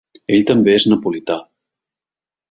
[0.35, 1.35] Ell també és napolità.